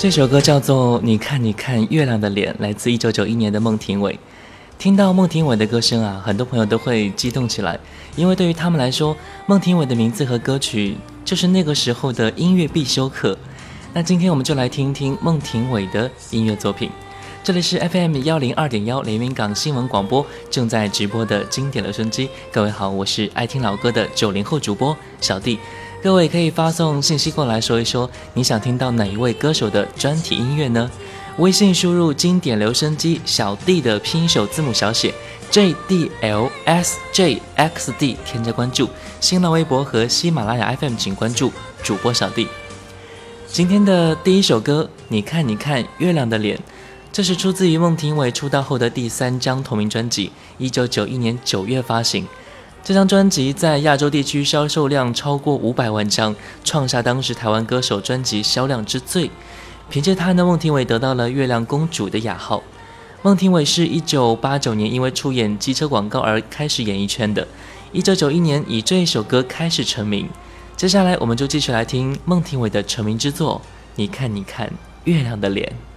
[0.00, 4.18] 这首歌叫做《你看你看月亮的脸》，来自一九九一年的孟庭苇。
[4.78, 7.78] 听到孟庭苇的歌声啊，很多朋友都会激动起来，
[8.16, 13.36] 因为对于他们来说，孟庭苇的名字和歌曲就是那个时候的音乐必修课。
[13.92, 16.90] 那今天我们就来听一听孟庭苇的音乐作品。
[17.44, 22.30] 这里是 FM 幺零二点幺连云港新闻广播正在直播的经典留声机。
[22.50, 25.58] 各位好，我是爱听老歌的九零后主播小弟。
[26.02, 30.90] 各位可以发送信息过来说一说，你想听到哪一位歌手的专题音乐呢？
[31.36, 35.12] 微信输入“经典留声机小弟”的拼音首字母小写
[35.50, 38.88] J D L S J X D，添加关注。
[39.20, 41.52] 新浪微博和喜马拉雅 FM 请关注
[41.82, 42.48] 主播小弟。
[43.46, 46.58] 今天的第一首歌，你看，你看月亮的脸，
[47.12, 52.26] 这是出自于孟庭苇出道后的第三张同名专辑，一九九一年九月发行。
[52.90, 56.34] 这张专辑在亚洲地区销售量超过五百万张，
[56.64, 59.30] 创下当时台湾歌手专辑销量之最。
[59.88, 62.60] 凭借它呢，孟庭苇得到了“月亮公主”的雅号。
[63.22, 67.46] 孟庭苇是一九八九年因为出演机车广告而开始演艺圈的，
[67.92, 70.28] 一九九一年以这一首歌开始成名。
[70.76, 73.62] 接下来我们就继续来听孟庭苇的成名之作。
[73.94, 74.68] 你看，你看，
[75.04, 75.89] 月亮的脸。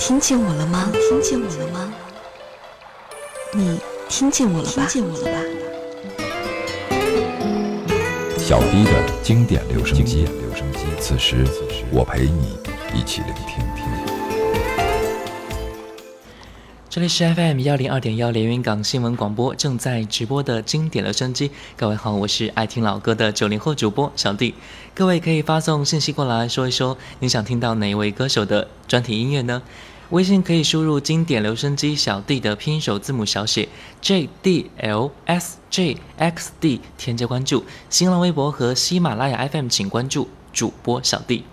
[0.00, 0.90] 听见我了吗？
[0.92, 1.92] 听见我了吗？
[3.52, 4.72] 你听见我了吧？
[4.72, 5.38] 听见我了吧？
[8.38, 8.90] 小 D 的
[9.22, 10.26] 经典留声机，
[10.98, 11.44] 此时
[11.92, 12.58] 我陪你
[12.94, 13.62] 一起聆听。
[16.90, 21.48] 这里是 FM 幺零二点幺连云港新闻广播正在直播的经典留声机。
[21.76, 24.56] 各位好，我是爱听老歌的九零后主播小弟。
[24.92, 29.62] 各位可以发送信息过来说一说，你想听到哪一位歌手的专题音乐呢？
[30.08, 33.68] 微信可以输入经典留声机小弟的拼音首字母小写
[34.00, 37.62] J D L S J X D，添加关注。
[37.88, 41.44] 新浪微博和喜马拉雅 FM 请关注主播小弟。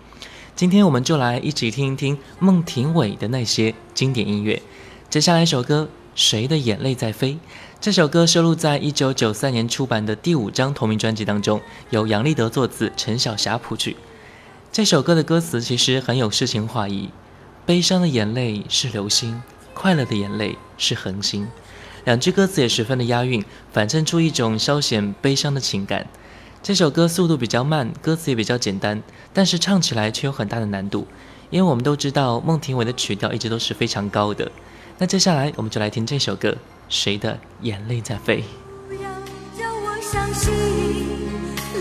[0.56, 4.60] 今天我们就来一起听一听孟庭苇的那些经典音乐。
[5.10, 7.34] 接下来一首歌《谁的眼泪在飞》，
[7.80, 11.62] 这首歌收录在一九九三年出版的第五张同名专辑当中，
[11.92, 13.96] 由杨立德作词，陈小霞谱曲。
[14.70, 17.10] 这首歌的歌词其实很有诗情画意。
[17.66, 19.42] 悲伤的眼泪是流星，
[19.74, 21.48] 快乐的眼泪是恒星。
[22.04, 26.06] 两句歌词也十分的押韵，反衬出一种稍显悲伤的情感。
[26.62, 29.02] 这首歌速度比较慢，歌词也比较简单，
[29.32, 31.08] 但是唱起来却有很大的难度。
[31.50, 34.52] 因为我们都知道孟庭苇的曲调一直都是非常高的。
[35.00, 36.50] 那接下来我们就来听这首歌
[36.90, 38.42] 《谁的眼泪在飞》。
[38.88, 39.10] 不要
[39.56, 40.54] 叫我相信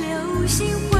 [0.00, 0.95] 流星。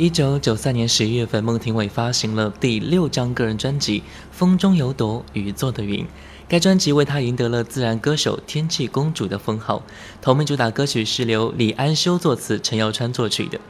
[0.00, 4.00] 一九九三年十一月份，孟庭苇发行了第六张个人专辑
[4.32, 6.02] 《风中有朵雨做的云》。
[6.48, 9.82] 该专辑为她赢得了自然歌手、天气公主的封号。
[10.22, 13.60] 同名主打歌曲是由李安修作词、陈耀川作曲的。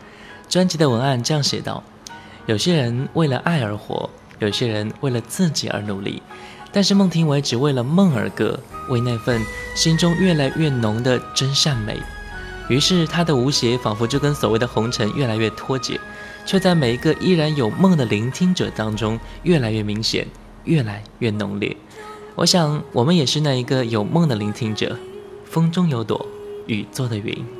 [0.48, 1.82] 专辑的文案这样写道
[2.46, 4.08] ：“有些人为了爱而活，
[4.38, 6.22] 有些人为了自己而努力，
[6.70, 8.56] 但是孟庭苇只为了梦而歌，
[8.88, 9.44] 为那份
[9.74, 11.98] 心中越来越浓的真善美。
[12.68, 15.98] 于是，她的无邪仿佛就跟所谓的红尘越来越脱节，
[16.44, 20.26] 却在每一个依然有梦的聆听者当中越来越明显，
[20.64, 21.76] 越来越浓烈。
[22.34, 24.96] 我想，我们也是那一个有梦的聆听者。
[25.44, 26.24] 风中有朵
[26.66, 27.59] 雨做的云。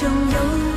[0.00, 0.69] 中有。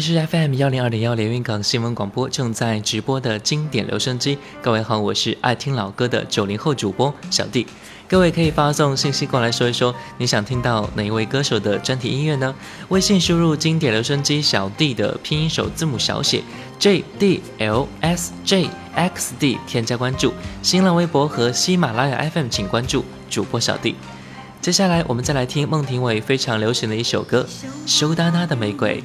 [0.00, 4.38] 这是 FM 幺零二点幺连云港新闻广播正在直播的经典留声机。
[4.62, 7.66] 各位好，我是爱听老歌的九零后主播小弟。
[8.08, 12.54] 各位可以发送信息过来说一说，你想听到哪一位歌手的专题音乐呢？
[12.88, 16.42] 微信输入经典留声机小弟的拼音首字母小写
[16.78, 20.32] J D L S J X D，添加关注。
[20.62, 23.94] 新浪微博和喜马拉雅 FM 请关注主播小弟。
[24.62, 27.46] 接下来我们再来听孟庭苇非常流行的一首歌
[27.86, 29.04] 《羞答答的玫瑰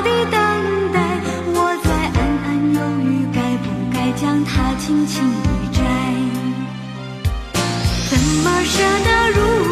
[4.91, 5.81] 轻轻地摘。
[8.09, 9.70] 怎么舍得如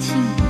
[0.00, 0.43] 它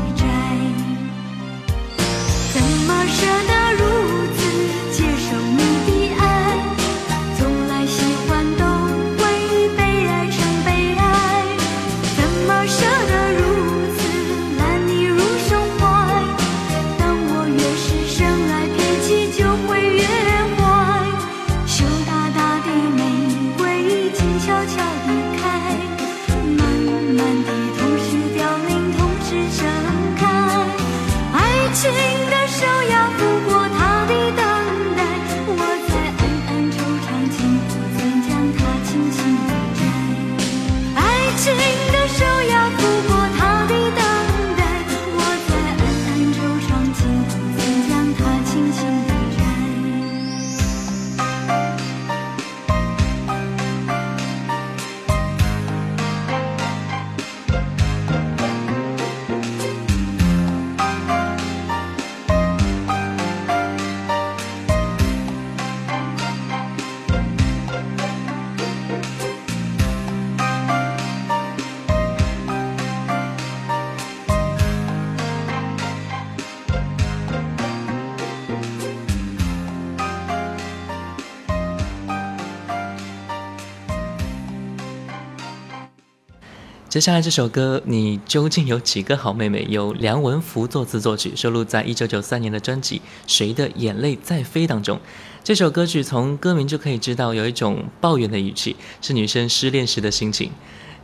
[86.94, 89.66] 接下来这首歌，你究竟有几个好妹妹？
[89.68, 95.00] 由梁文福作词作曲，收录在一九九三年的专辑《谁的眼泪在飞》当中。
[95.42, 100.52] 这首歌曲从歌名就可以知道，有一种抱怨的语气，是女生失恋时的心情。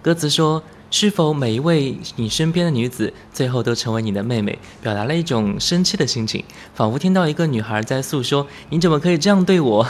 [0.00, 9.86] 歌词说：“是否每一位你身边的女子，最后都成为你的妹妹？”表达了一种生气的心情，仿佛听到一个女孩在诉说：“你怎么可以这样对我？”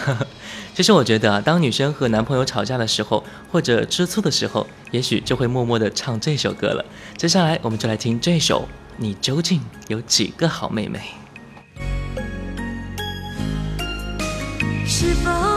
[0.74, 6.84] 其实我觉得啊，当女生和男朋友吵架的时候，或者吃醋的时候，也许就会默默地唱这首歌了。
[7.16, 8.62] 接下来，我们就来听这首
[8.96, 10.98] 《你究竟有几个好妹妹》。
[14.86, 15.49] 是否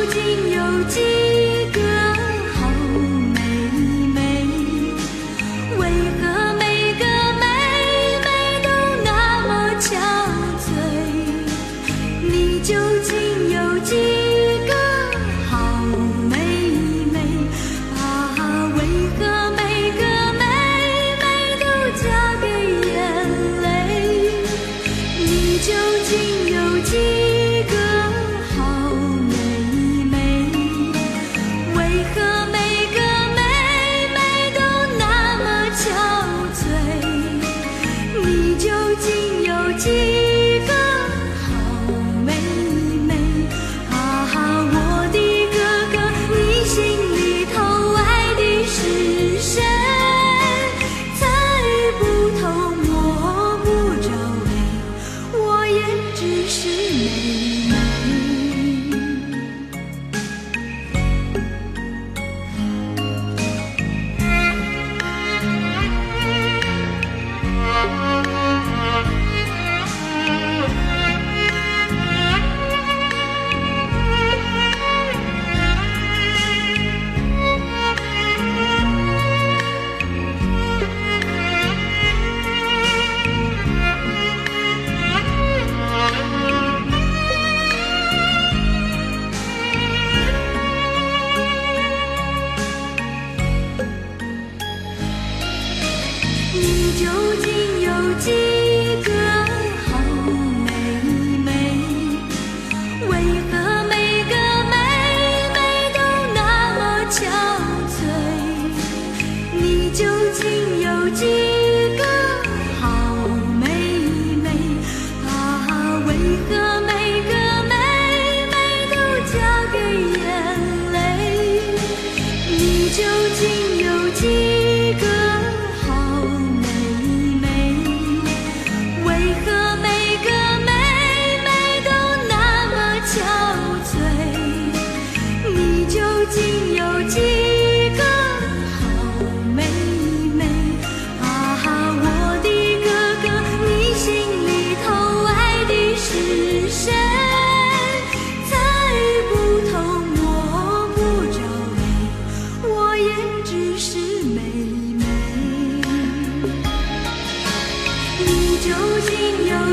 [0.00, 1.29] 究竟有几？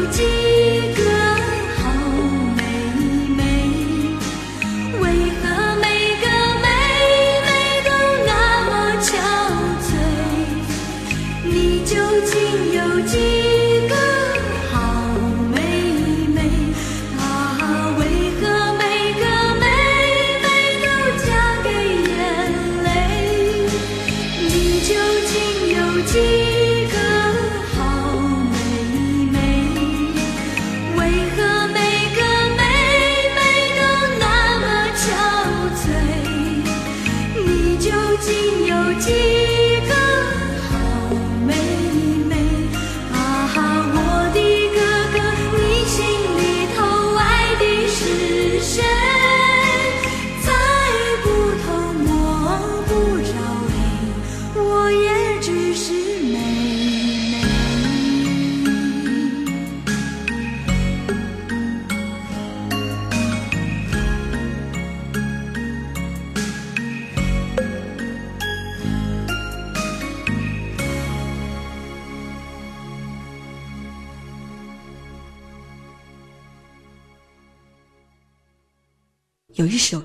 [0.05, 0.46] 记。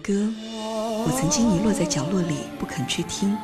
[0.03, 0.13] 歌
[1.07, 3.37] 我曾经遗落在角落里不肯去听。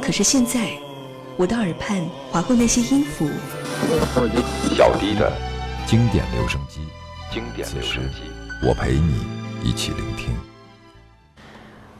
[0.00, 0.70] 可是现在
[1.36, 3.28] 我的耳畔划过那些音符。
[4.76, 5.32] 小迪的
[5.84, 6.80] 经典留声机。
[7.32, 8.20] 经典留声机。
[8.66, 9.14] 我陪你
[9.62, 10.28] 一起聆听。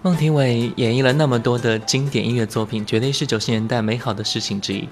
[0.02, 4.88] 孟庭苇演绎了那么多的经典音乐作品绝对是九十年代美好的事情之一。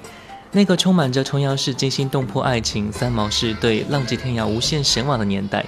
[0.51, 5.65] 那个充满着琼瑶式惊心动魄爱情三毛式对浪迹天涯无限神往的年代。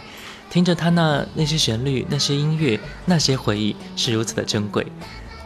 [0.51, 4.87] 听着他那那些旋律、那些音乐、那些回忆，是如此的珍贵。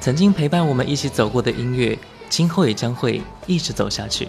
[0.00, 4.28] 曾经陪伴我们一起走过的音乐，今后也将会一直走下去。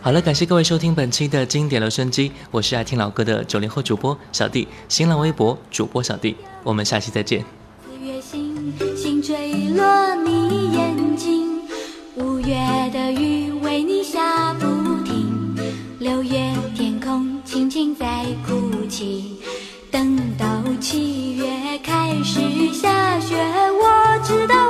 [0.00, 7.42] 好了，感谢各位收听本期的经典留声机，我是爱听老歌的九零后主播小弟，新浪微博主播小弟，我们下期再见。
[8.02, 11.62] 月星星坠落你眼睛，
[12.16, 12.54] 五月
[12.92, 14.66] 的雨为你下不
[15.04, 15.56] 停，
[15.98, 19.38] 六月天空轻轻在哭泣。
[19.94, 20.44] 等到
[20.80, 21.46] 七月
[21.84, 22.40] 开始
[22.72, 24.63] 下雪我知道